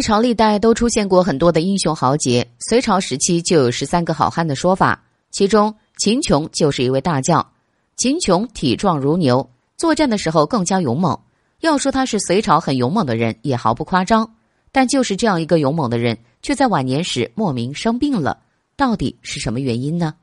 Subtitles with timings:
[0.00, 4.98] 历朝历代都出现过很多的英雄豪杰，隋朝时期就有十三个好汉的说法，
[5.30, 7.46] 其中秦琼就是一位大将。
[7.98, 11.20] 秦琼体壮如牛，作战的时候更加勇猛。
[11.60, 14.26] 要说他是隋朝很勇猛的人，也毫不夸张。
[14.72, 18.38] 但就是这样一个勇猛的人，却在晚年时莫名生病了，
[18.78, 20.14] 到底是什么原因呢？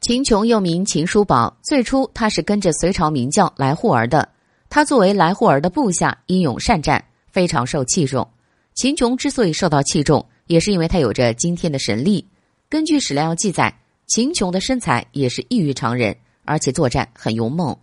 [0.00, 4.28] 秦琼又名秦叔宝，最初他是跟着隋朝名将来护儿的。
[4.70, 8.28] 他作为来护儿的部下，英勇善战，非常受器重。
[8.76, 12.26] 秦琼之所以受到器重，也是因为他有着惊天的神力。
[12.68, 13.74] 根据史料记载，
[14.06, 16.14] 秦琼的身材也是异于常人。
[16.44, 17.76] 而且作战很勇猛，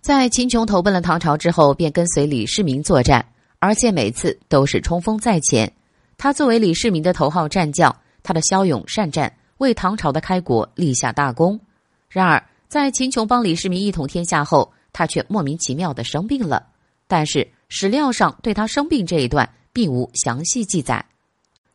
[0.00, 3.26] 在秦琼投奔了唐朝之后，便跟随李世民作战，
[3.58, 5.70] 而且每次都是冲锋在前。
[6.16, 11.60] 他作为李世民的头号战将，他的骁勇善战为唐朝的开国立下大功。
[12.08, 16.68] 然而，在秦琼帮李世民一统天下后，他却莫名其妙的生病了。
[17.08, 21.06] 但是史料上对他生病这一段并无详细记载，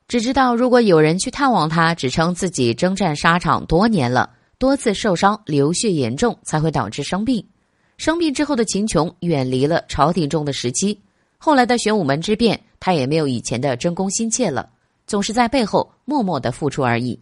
[0.09, 4.29] 只知道如果有人去探望他，只称自己征战沙场多年了。
[4.57, 7.41] 多次受伤，流血严重，才会导致生病。
[7.95, 10.99] 生病之后的秦琼远离了朝廷中的时期。
[11.37, 14.69] 后来的玄武门之变，他也没有以前的争功心切了，
[15.07, 17.17] 总是在背后默默的付出而已。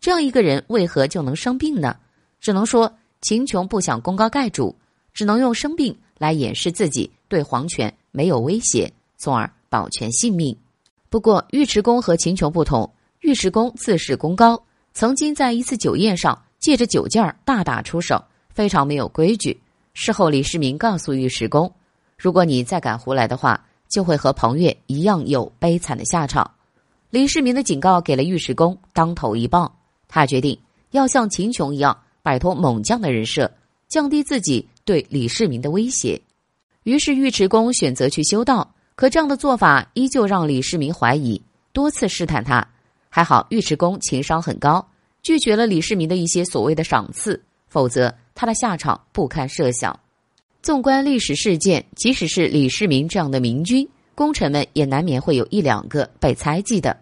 [0.00, 1.94] 这样一个人为何就能生病呢？
[2.40, 4.74] 只能说秦琼不想功高盖主，
[5.12, 10.56] 只能用生病来掩饰自己对皇权没有威胁，从而保全性命。
[11.08, 12.88] 不过尉迟恭和秦琼不同，
[13.22, 16.40] 尉迟恭自恃功高，曾经在一次酒宴上。
[16.60, 19.60] 借着酒劲儿大打出手，非常没有规矩。
[19.92, 21.70] 事后，李世民告诉尉迟恭
[22.16, 26.50] ：“如果你再敢胡来的话，就会和彭越一样有悲惨的下场。”
[27.10, 29.70] 李世民的警告给了尉迟恭当头一棒，
[30.08, 30.58] 他决定
[30.92, 33.52] 要像秦琼一样摆脱猛将的人设，
[33.88, 36.18] 降低自己对李世民的威胁。
[36.84, 41.40] 于是，尉迟恭选择去修道，可这样的做法依旧让李世民怀疑，
[41.72, 42.66] 多次试探他。
[43.08, 44.86] 还好，尉迟恭情商很高。
[45.22, 49.98] 拒绝了李世民的一些所谓的赏赐，否则他的下场不堪设想。
[50.62, 56.96] 纵观历史事件，即使是李世民这样的明君，功臣们也难免会有一两个被猜忌的。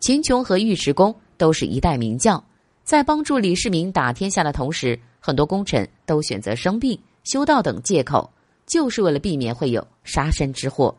[0.00, 2.42] 秦琼和尉迟恭都是一代名将，
[2.84, 8.30] 在帮助李世民打天下的同时，很多功臣都选择生病、修道等借口，
[8.66, 10.96] 就是为了避免会有杀身之祸。